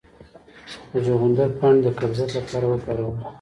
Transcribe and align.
د 0.91 0.93
چغندر 1.05 1.49
پاڼې 1.59 1.79
د 1.83 1.87
قبضیت 1.99 2.29
لپاره 2.37 2.65
وکاروئ 2.67 3.15